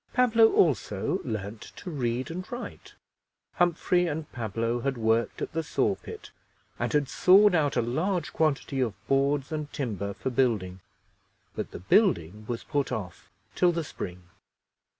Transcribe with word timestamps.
Pablo 0.13 0.51
also 0.51 1.19
learned 1.23 1.61
to 1.61 1.91
read 1.91 2.31
and 2.31 2.51
write. 2.51 2.95
Humphrey 3.57 4.07
and 4.07 4.31
Pablo 4.31 4.79
had 4.79 4.97
worked 4.97 5.43
at 5.43 5.51
the 5.53 5.61
saw 5.61 5.93
pit, 5.93 6.31
and 6.79 6.91
had 6.91 7.07
sawed 7.07 7.53
out 7.53 7.75
a 7.77 7.83
large 7.83 8.33
quantity 8.33 8.79
of 8.81 8.95
boards 9.07 9.51
and 9.51 9.71
timber 9.71 10.15
for 10.15 10.31
building, 10.31 10.79
but 11.55 11.69
the 11.69 11.77
building 11.79 12.45
was 12.47 12.63
put 12.63 12.91
off 12.91 13.29
till 13.53 13.71
the 13.71 13.83
spring. 13.83 14.23